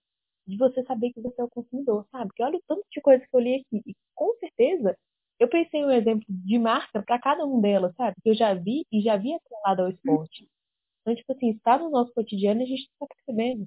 de 0.47 0.57
você 0.57 0.83
saber 0.85 1.13
que 1.13 1.21
você 1.21 1.41
é 1.41 1.45
o 1.45 1.51
consumidor, 1.51 2.07
sabe? 2.11 2.29
Porque 2.29 2.43
olha 2.43 2.57
o 2.57 2.63
tanto 2.67 2.85
de 2.91 3.01
coisa 3.01 3.25
que 3.25 3.37
eu 3.37 3.41
li 3.41 3.57
aqui. 3.57 3.83
E 3.87 3.95
com 4.15 4.35
certeza, 4.39 4.97
eu 5.39 5.49
pensei 5.49 5.81
em 5.81 5.87
um 5.87 5.91
exemplo 5.91 6.25
de 6.29 6.59
marca 6.59 7.03
para 7.03 7.19
cada 7.19 7.45
um 7.45 7.61
delas, 7.61 7.95
sabe? 7.97 8.17
Que 8.23 8.31
eu 8.31 8.35
já 8.35 8.55
vi 8.55 8.87
e 8.93 9.01
já 9.01 9.17
vi 9.17 9.35
atrelado 9.35 9.83
ao 9.83 9.91
esporte. 9.91 10.49
Então, 11.01 11.15
tipo 11.15 11.33
assim, 11.33 11.51
está 11.51 11.79
no 11.79 11.91
nosso 11.91 12.13
cotidiano 12.15 12.61
e 12.61 12.65
a 12.65 12.67
gente 12.67 12.83
está 12.83 13.07
percebendo. 13.07 13.67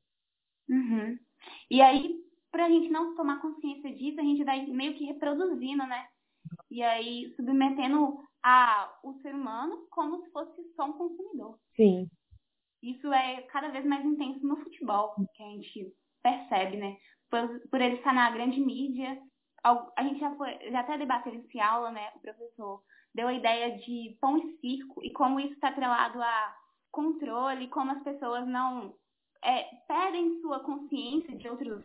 Uhum. 0.69 1.17
E 1.69 1.81
aí, 1.81 2.15
para 2.51 2.65
a 2.65 2.69
gente 2.69 2.89
não 2.89 3.15
tomar 3.15 3.41
consciência 3.41 3.93
disso, 3.93 4.19
a 4.19 4.23
gente 4.23 4.43
vai 4.43 4.65
meio 4.65 4.95
que 4.95 5.05
reproduzindo, 5.05 5.85
né? 5.85 6.07
E 6.71 6.81
aí, 6.81 7.33
submetendo 7.35 8.19
a, 8.43 8.97
o 9.03 9.13
ser 9.21 9.35
humano 9.35 9.87
como 9.91 10.23
se 10.23 10.31
fosse 10.31 10.61
só 10.75 10.85
um 10.85 10.93
consumidor. 10.93 11.59
Sim. 11.75 12.09
Isso 12.81 13.11
é 13.11 13.41
cada 13.43 13.69
vez 13.69 13.85
mais 13.85 14.05
intenso 14.05 14.45
no 14.45 14.57
futebol, 14.57 15.13
que 15.33 15.43
a 15.43 15.49
gente 15.49 15.93
percebe, 16.23 16.77
né? 16.77 16.97
Por, 17.29 17.69
por 17.69 17.81
ele 17.81 17.95
estar 17.95 18.13
na 18.13 18.31
grande 18.31 18.59
mídia. 18.59 19.21
A 19.95 20.03
gente 20.03 20.19
já, 20.19 20.33
foi, 20.35 20.57
já 20.71 20.79
até 20.79 20.97
debateu 20.97 21.33
isso 21.33 21.57
em 21.57 21.61
aula, 21.61 21.91
né? 21.91 22.11
O 22.15 22.19
professor 22.19 22.81
deu 23.13 23.27
a 23.27 23.33
ideia 23.33 23.77
de 23.79 24.17
pão 24.21 24.37
e 24.37 24.57
circo 24.57 25.03
e 25.03 25.11
como 25.11 25.39
isso 25.39 25.53
está 25.53 25.69
atrelado 25.69 26.21
a 26.21 26.55
controle, 26.91 27.67
como 27.67 27.91
as 27.91 28.03
pessoas 28.03 28.47
não 28.47 28.93
é, 29.43 29.63
perdem 29.87 30.39
sua 30.41 30.59
consciência 30.59 31.35
de 31.35 31.47
outros, 31.49 31.83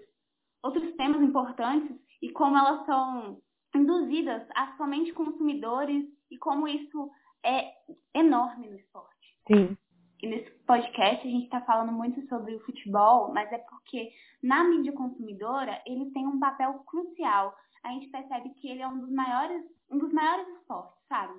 outros 0.62 0.95
temas 0.97 1.23
importantes 1.23 1.97
e 2.21 2.31
como 2.31 2.57
elas 2.57 2.85
são 2.87 3.41
induzidas 3.75 4.47
a 4.55 4.77
somente 4.77 5.12
consumidores 5.12 6.07
e 6.31 6.39
como 6.39 6.69
isso 6.69 7.11
é 7.45 7.73
enorme 8.15 8.69
no 8.69 8.77
esporte. 8.77 9.39
Sim. 9.47 9.77
E 10.23 10.27
nesse 10.29 10.51
podcast 10.67 11.27
a 11.27 11.31
gente 11.31 11.45
está 11.45 11.61
falando 11.62 11.93
muito 11.93 12.25
sobre 12.29 12.55
o 12.55 12.61
futebol, 12.61 13.33
mas 13.33 13.51
é 13.53 13.59
porque 13.59 14.12
na 14.43 14.62
mídia 14.65 14.93
consumidora 14.93 15.83
ele 15.85 16.11
tem 16.12 16.27
um 16.27 16.39
papel 16.39 16.75
crucial. 16.87 17.55
A 17.85 17.91
gente 17.91 18.09
percebe 18.09 18.51
que 18.55 18.69
ele 18.69 18.83
é 18.83 18.89
um 18.89 19.01
dos 19.01 19.11
maiores, 19.11 19.65
um 19.91 19.99
dos 19.99 20.12
maiores 20.12 20.47
esportes, 20.57 21.03
sabe? 21.09 21.35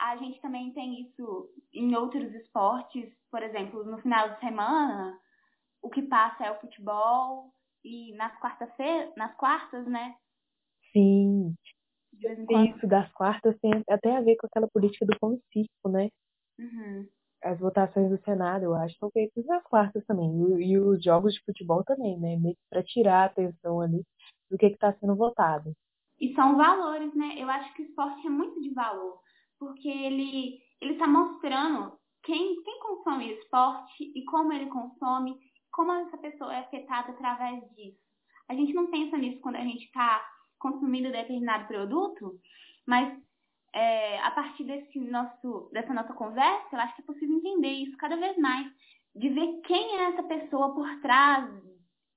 A 0.00 0.16
gente 0.16 0.40
também 0.40 0.72
tem 0.72 1.02
isso 1.02 1.48
em 1.72 1.94
outros 1.94 2.32
esportes, 2.34 3.12
por 3.30 3.42
exemplo, 3.42 3.84
no 3.84 3.98
final 3.98 4.30
de 4.30 4.40
semana, 4.40 5.18
o 5.82 5.90
que 5.90 6.02
passa 6.02 6.44
é 6.44 6.50
o 6.50 6.60
futebol 6.60 7.52
e 7.84 8.14
nas 8.14 8.38
quartas-feiras, 8.38 9.14
nas 9.16 9.34
quartas, 9.36 9.86
né? 9.86 10.14
Sim. 10.92 11.54
Isso 12.12 12.86
das 12.86 13.10
quartas 13.12 13.58
tem 13.60 13.82
até 13.88 14.16
a 14.16 14.20
ver 14.20 14.36
com 14.36 14.46
aquela 14.46 14.68
política 14.68 15.04
do 15.06 15.42
circo, 15.52 15.88
né? 15.88 16.08
Uhum. 16.58 17.08
As 17.42 17.58
votações 17.58 18.08
do 18.10 18.22
Senado, 18.22 18.64
eu 18.64 18.74
acho, 18.74 18.96
são 18.98 19.10
feitas 19.10 19.44
nas 19.46 19.62
quartas 19.64 20.04
também. 20.06 20.30
E, 20.60 20.72
e 20.72 20.78
os 20.78 21.02
jogos 21.02 21.34
de 21.34 21.42
futebol 21.44 21.82
também, 21.82 22.18
né? 22.20 22.36
Para 22.70 22.84
tirar 22.84 23.22
a 23.22 23.24
atenção 23.24 23.80
ali 23.80 24.04
do 24.52 24.58
que 24.58 24.66
está 24.66 24.92
sendo 24.92 25.16
votado. 25.16 25.74
E 26.20 26.34
são 26.34 26.56
valores, 26.56 27.12
né? 27.14 27.34
Eu 27.38 27.50
acho 27.50 27.72
que 27.74 27.82
o 27.82 27.86
esporte 27.86 28.26
é 28.26 28.30
muito 28.30 28.60
de 28.60 28.72
valor 28.72 29.18
porque 29.58 29.88
ele 29.88 30.60
ele 30.80 30.94
está 30.94 31.06
mostrando 31.06 31.96
quem, 32.24 32.60
quem 32.62 32.80
consome 32.80 33.32
esporte 33.34 34.12
e 34.16 34.24
como 34.24 34.52
ele 34.52 34.66
consome, 34.66 35.38
como 35.70 35.92
essa 35.92 36.18
pessoa 36.18 36.52
é 36.52 36.58
afetada 36.58 37.12
através 37.12 37.62
disso. 37.76 37.98
A 38.48 38.54
gente 38.54 38.74
não 38.74 38.90
pensa 38.90 39.16
nisso 39.16 39.40
quando 39.40 39.56
a 39.56 39.64
gente 39.64 39.84
está 39.84 40.24
consumindo 40.58 41.12
determinado 41.12 41.68
produto, 41.68 42.38
mas 42.84 43.16
é, 43.72 44.18
a 44.20 44.30
partir 44.32 44.64
desse 44.64 44.98
nosso, 44.98 45.70
dessa 45.72 45.94
nossa 45.94 46.12
conversa, 46.14 46.68
eu 46.72 46.80
acho 46.80 46.96
que 46.96 47.02
é 47.02 47.06
possível 47.06 47.36
entender 47.36 47.70
isso 47.70 47.96
cada 47.96 48.16
vez 48.16 48.36
mais, 48.38 48.66
de 49.14 49.28
ver 49.28 49.60
quem 49.62 49.98
é 49.98 50.04
essa 50.10 50.22
pessoa 50.24 50.74
por 50.74 50.88
trás 51.00 51.48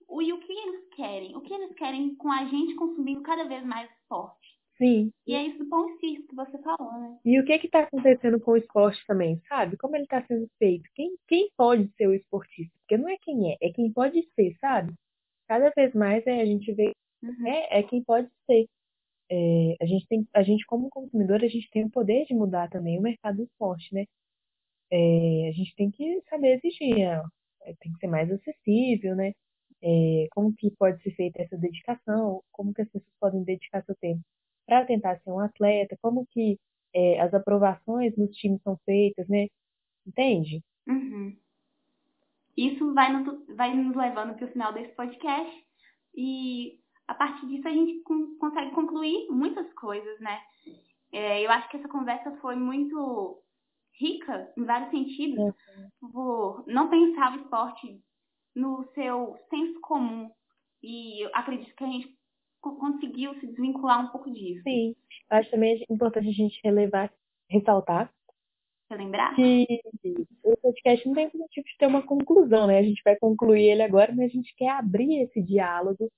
o, 0.07 0.21
e 0.21 0.33
o 0.33 0.39
que 0.39 0.51
eles 0.51 0.87
querem, 0.95 1.35
o 1.35 1.41
que 1.41 1.53
eles 1.53 1.73
querem 1.75 2.15
com 2.15 2.31
a 2.31 2.45
gente 2.45 2.75
consumindo 2.75 3.21
cada 3.21 3.43
vez 3.45 3.63
mais 3.65 3.89
esporte. 3.91 4.55
Sim. 4.77 5.11
E 5.25 5.33
é 5.33 5.43
isso 5.43 5.59
do 5.59 5.69
pão 5.69 5.97
que 5.97 6.25
você 6.33 6.57
falou, 6.61 6.91
né? 6.99 7.17
E 7.23 7.39
o 7.39 7.45
que 7.45 7.53
está 7.53 7.79
acontecendo 7.79 8.39
com 8.39 8.51
o 8.51 8.57
esporte 8.57 9.01
também, 9.07 9.41
sabe? 9.47 9.77
Como 9.77 9.95
ele 9.95 10.03
está 10.03 10.21
sendo 10.25 10.49
feito? 10.59 10.89
Quem, 10.93 11.15
quem 11.27 11.49
pode 11.55 11.89
ser 11.95 12.07
o 12.07 12.13
esportista? 12.13 12.73
Porque 12.79 12.97
não 12.97 13.09
é 13.09 13.17
quem 13.21 13.53
é, 13.53 13.57
é 13.61 13.71
quem 13.71 13.91
pode 13.91 14.21
ser, 14.35 14.53
sabe? 14.59 14.93
Cada 15.47 15.69
vez 15.69 15.93
mais 15.93 16.25
é, 16.27 16.41
a 16.41 16.45
gente 16.45 16.71
vê 16.73 16.91
uhum. 17.23 17.47
é, 17.47 17.79
é 17.79 17.83
quem 17.83 18.03
pode 18.03 18.29
ser. 18.45 18.67
É, 19.31 19.75
a 19.81 19.85
gente 19.85 20.05
tem, 20.07 20.27
a 20.33 20.43
gente 20.43 20.65
como 20.65 20.89
consumidor, 20.89 21.43
a 21.43 21.47
gente 21.47 21.69
tem 21.71 21.85
o 21.85 21.89
poder 21.89 22.25
de 22.25 22.33
mudar 22.33 22.69
também 22.69 22.99
o 22.99 23.01
mercado 23.01 23.37
do 23.37 23.43
esporte, 23.43 23.93
né? 23.93 24.05
É, 24.91 25.49
a 25.49 25.51
gente 25.53 25.73
tem 25.75 25.89
que 25.89 26.21
saber 26.29 26.55
exigir, 26.57 26.99
é, 26.99 27.73
tem 27.79 27.93
que 27.93 27.99
ser 27.99 28.07
mais 28.07 28.29
acessível, 28.31 29.15
né? 29.15 29.33
É, 29.83 30.27
como 30.31 30.53
que 30.55 30.71
pode 30.71 31.01
ser 31.03 31.11
feita 31.11 31.41
essa 31.41 31.57
dedicação, 31.57 32.41
como 32.51 32.73
que 32.73 32.81
as 32.81 32.89
pessoas 32.89 33.13
podem 33.19 33.43
dedicar 33.43 33.83
seu 33.83 33.95
tempo 33.95 34.21
para 34.65 34.85
tentar 34.85 35.19
ser 35.19 35.29
um 35.29 35.39
atleta, 35.39 35.97
como 36.01 36.25
que 36.31 36.59
é, 36.93 37.19
as 37.21 37.33
aprovações 37.33 38.15
nos 38.17 38.35
times 38.35 38.61
são 38.63 38.77
feitas, 38.85 39.27
né? 39.27 39.47
Entende? 40.05 40.63
Uhum. 40.87 41.35
Isso 42.57 42.93
vai 42.93 43.11
nos, 43.11 43.45
vai 43.55 43.75
nos 43.75 43.95
levando 43.95 44.35
para 44.35 44.45
o 44.45 44.51
final 44.51 44.73
desse 44.73 44.93
podcast 44.95 45.65
e 46.15 46.79
a 47.07 47.13
partir 47.13 47.45
disso 47.47 47.67
a 47.67 47.71
gente 47.71 48.01
com, 48.03 48.37
consegue 48.37 48.71
concluir 48.71 49.27
muitas 49.29 49.71
coisas, 49.73 50.19
né? 50.19 50.41
É, 51.11 51.45
eu 51.45 51.51
acho 51.51 51.69
que 51.69 51.77
essa 51.77 51.87
conversa 51.87 52.31
foi 52.37 52.55
muito 52.55 53.41
rica 53.93 54.51
em 54.57 54.63
vários 54.63 54.89
sentidos, 54.89 55.37
uhum. 55.39 56.11
por 56.11 56.63
não 56.67 56.89
pensar 56.89 57.33
o 57.33 57.41
esporte 57.41 58.01
no 58.55 58.87
seu 58.93 59.37
senso 59.49 59.79
comum. 59.81 60.31
E 60.81 61.25
eu 61.25 61.29
acredito 61.33 61.75
que 61.75 61.83
a 61.83 61.87
gente 61.87 62.15
conseguiu 62.61 63.33
se 63.39 63.47
desvincular 63.47 64.05
um 64.05 64.09
pouco 64.09 64.31
disso. 64.31 64.63
Sim, 64.63 64.95
eu 65.29 65.37
acho 65.37 65.51
também 65.51 65.83
importante 65.89 66.29
a 66.29 66.31
gente 66.31 66.59
relevar, 66.63 67.11
ressaltar. 67.49 68.11
Relembrar? 68.89 69.35
Que 69.35 69.81
o 70.43 70.55
podcast 70.57 71.07
não 71.07 71.15
tem 71.15 71.25
o 71.25 71.29
objetivo 71.29 71.65
de 71.65 71.77
ter 71.77 71.87
uma 71.87 72.05
conclusão, 72.05 72.67
né? 72.67 72.79
A 72.79 72.83
gente 72.83 73.01
vai 73.03 73.15
concluir 73.17 73.63
ele 73.63 73.81
agora, 73.81 74.13
mas 74.13 74.29
a 74.31 74.33
gente 74.33 74.55
quer 74.55 74.69
abrir 74.69 75.23
esse 75.23 75.41
diálogo 75.41 76.11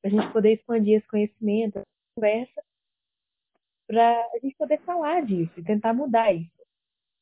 para 0.00 0.10
a 0.10 0.14
gente 0.14 0.32
poder 0.32 0.54
expandir 0.54 0.98
esse 0.98 1.06
conhecimento, 1.06 1.78
essa 1.78 1.86
conversa, 2.16 2.62
para 3.86 4.20
a 4.20 4.38
gente 4.42 4.56
poder 4.56 4.80
falar 4.82 5.24
disso 5.24 5.52
e 5.58 5.64
tentar 5.64 5.92
mudar 5.92 6.32
isso. 6.32 6.50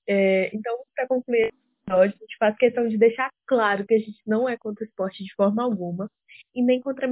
É, 0.07 0.55
então, 0.55 0.79
para 0.95 1.07
concluir 1.07 1.53
a 1.89 2.07
gente 2.07 2.37
faz 2.39 2.57
questão 2.57 2.89
de 2.89 2.97
deixar 2.97 3.31
claro 3.47 3.87
que 3.87 3.95
a 3.95 3.99
gente 3.99 4.21
não 4.27 4.49
é 4.49 4.57
contra 4.57 4.85
o 4.85 4.87
esporte 4.87 5.25
de 5.25 5.35
forma 5.35 5.63
alguma 5.63 6.11
e 6.55 6.63
nem 6.63 6.81
contra 6.81 7.07
a 7.07 7.11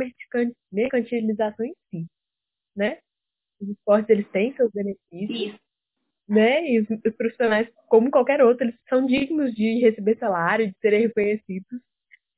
mercantilização 0.73 1.67
em 1.67 1.75
si, 1.91 2.07
né? 2.77 2.99
Os 3.61 3.69
esportes, 3.69 4.09
eles 4.11 4.29
têm 4.31 4.55
seus 4.55 4.71
benefícios, 4.73 5.55
Isso. 5.55 5.61
né? 6.29 6.65
E 6.67 6.81
os, 6.81 6.89
os 6.91 7.17
profissionais, 7.17 7.69
como 7.89 8.11
qualquer 8.11 8.43
outro, 8.43 8.65
eles 8.65 8.77
são 8.89 9.05
dignos 9.05 9.53
de 9.55 9.81
receber 9.81 10.17
salário, 10.19 10.69
de 10.69 10.77
serem 10.81 11.03
reconhecidos. 11.03 11.81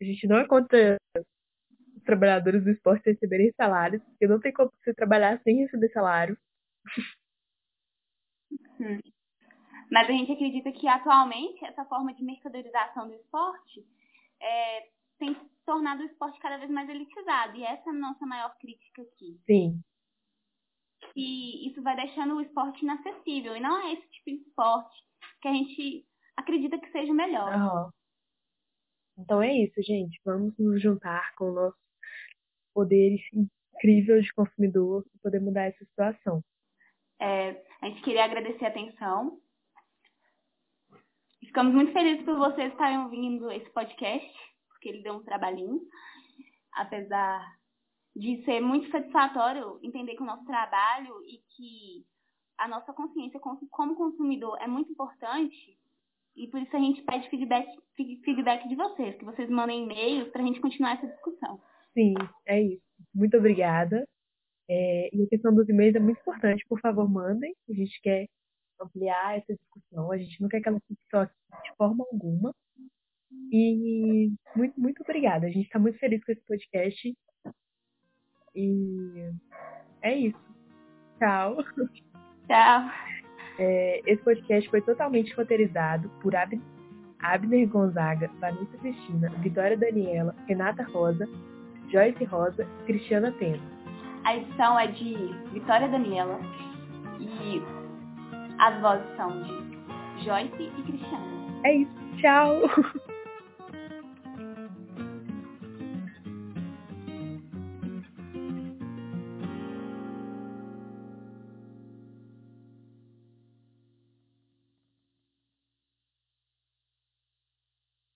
A 0.01 0.05
gente 0.05 0.27
não 0.27 0.39
é 0.39 0.47
contra 0.47 0.97
os 1.17 2.03
trabalhadores 2.03 2.65
do 2.65 2.71
esporte 2.71 3.09
receberem 3.09 3.53
salários, 3.57 4.03
porque 4.03 4.27
não 4.27 4.41
tem 4.41 4.53
como 4.53 4.73
você 4.83 4.93
trabalhar 4.93 5.41
sem 5.43 5.59
receber 5.59 5.91
salário. 5.91 6.37
Hum. 8.81 9.01
Mas 9.93 10.09
a 10.09 10.13
gente 10.13 10.33
acredita 10.33 10.73
que 10.73 10.89
atualmente 10.89 11.63
essa 11.67 11.85
forma 11.85 12.15
de 12.15 12.25
mercadorização 12.25 13.09
do 13.09 13.15
esporte 13.15 13.87
é, 14.41 14.89
tem 15.19 15.37
tornado 15.67 16.03
o 16.03 16.07
esporte 16.07 16.41
cada 16.41 16.57
vez 16.57 16.71
mais 16.71 16.89
elitizado. 16.89 17.59
E 17.59 17.63
essa 17.63 17.91
é 17.91 17.93
a 17.93 17.97
nossa 17.97 18.25
maior 18.25 18.57
crítica 18.59 19.03
aqui. 19.03 19.39
Sim. 19.45 19.83
E 21.15 21.69
isso 21.69 21.83
vai 21.83 21.95
deixando 21.95 22.37
o 22.37 22.41
esporte 22.41 22.83
inacessível. 22.83 23.55
E 23.55 23.61
não 23.61 23.77
é 23.83 23.93
esse 23.93 24.09
tipo 24.13 24.31
de 24.31 24.49
esporte 24.49 24.97
que 25.43 25.49
a 25.49 25.53
gente 25.53 26.07
acredita 26.39 26.81
que 26.81 26.91
seja 26.91 27.13
melhor. 27.13 27.55
Uhum. 27.55 27.91
Então 29.19 29.43
é 29.43 29.53
isso, 29.53 29.83
gente. 29.83 30.19
Vamos 30.25 30.57
nos 30.59 30.81
juntar 30.81 31.35
com 31.35 31.51
o 31.51 31.53
nosso 31.53 31.77
poder 32.73 33.19
incrível 33.35 34.23
de 34.23 34.33
consumidor 34.33 35.05
e 35.15 35.19
poder 35.19 35.41
mudar 35.41 35.65
essa 35.65 35.85
situação. 35.85 36.43
É, 37.21 37.63
a 37.83 37.91
gente 37.91 38.01
queria 38.01 38.25
agradecer 38.25 38.65
a 38.65 38.69
atenção. 38.69 39.39
Ficamos 41.53 41.75
muito 41.75 41.93
felizes 41.93 42.25
por 42.25 42.35
vocês 42.39 42.73
estarem 42.73 43.01
ouvindo 43.01 43.53
esse 43.53 43.69
podcast, 43.73 44.33
porque 44.71 44.89
ele 44.89 45.03
deu 45.03 45.17
um 45.17 45.23
trabalhinho. 45.23 45.83
Apesar 46.73 47.47
de 48.17 48.43
ser 48.47 48.63
muito 48.63 48.91
satisfatório 48.91 49.79
entender 49.83 50.17
que 50.17 50.23
o 50.23 50.27
nosso 50.27 50.47
trabalho 50.47 51.15
e 51.27 51.43
que 51.55 52.07
a 52.57 52.67
nossa 52.67 52.95
consciência 52.95 53.39
como 53.39 53.95
consumidor 53.95 54.57
é 54.63 54.67
muito 54.67 54.93
importante, 54.93 55.77
e 56.35 56.47
por 56.49 56.59
isso 56.59 56.75
a 56.75 56.81
gente 56.81 57.03
pede 57.03 57.29
feedback, 57.29 57.69
feedback 57.95 58.67
de 58.67 58.75
vocês, 58.75 59.15
que 59.19 59.25
vocês 59.27 59.51
mandem 59.51 59.85
e-mails 59.85 60.31
para 60.31 60.41
a 60.41 60.47
gente 60.47 60.59
continuar 60.59 60.97
essa 60.97 61.07
discussão. 61.07 61.61
Sim, 61.93 62.15
é 62.47 62.63
isso. 62.63 62.83
Muito 63.15 63.37
obrigada. 63.37 64.09
É, 64.71 65.11
e 65.15 65.23
a 65.23 65.29
questão 65.29 65.55
dos 65.55 65.69
e-mails 65.69 65.97
é 65.97 66.01
muito 66.01 66.19
importante. 66.19 66.65
Por 66.67 66.81
favor, 66.81 67.07
mandem. 67.07 67.55
A 67.69 67.75
gente 67.75 68.01
quer 68.01 68.27
ampliar 68.83 69.39
essa 69.39 69.55
discussão. 69.55 70.11
A 70.12 70.19
gente 70.19 70.41
não 70.41 70.49
quer 70.49 70.61
que 70.61 70.69
ela 70.69 70.81
só 71.11 71.23
aqui 71.23 71.35
de 71.65 71.77
forma 71.77 72.05
alguma. 72.11 72.55
E 73.51 74.33
muito, 74.55 74.81
muito 74.81 75.03
obrigada. 75.03 75.47
A 75.47 75.51
gente 75.51 75.67
está 75.67 75.79
muito 75.79 75.99
feliz 75.99 76.25
com 76.25 76.33
esse 76.33 76.43
podcast. 76.43 77.15
E 78.55 79.31
é 80.03 80.15
isso. 80.17 80.39
Tchau. 81.19 81.57
Tchau. 82.47 82.91
É, 83.59 84.01
esse 84.07 84.23
podcast 84.23 84.69
foi 84.71 84.81
totalmente 84.83 85.33
roteirizado 85.35 86.09
por 86.21 86.35
Ab 86.35 86.61
Abner 87.23 87.69
Gonzaga, 87.69 88.29
Vanessa 88.41 88.77
Cristina, 88.79 89.31
Vitória 89.39 89.77
Daniela, 89.77 90.35
Renata 90.49 90.83
Rosa, 90.83 91.29
Joyce 91.89 92.25
Rosa 92.25 92.67
e 92.81 92.85
Cristiana 92.85 93.31
Pena. 93.33 93.62
A 94.25 94.37
edição 94.37 94.79
é 94.79 94.89
de 94.89 95.15
Vitória 95.53 95.89
Daniela 95.89 96.41
e 97.21 97.82
as 98.62 98.81
vozes 98.81 99.04
são 99.16 99.42
de 99.42 100.25
Joyce 100.25 100.62
e 100.62 100.83
Cristiana. 100.83 101.26
É 101.64 101.75
isso. 101.75 101.92
Tchau! 102.21 102.61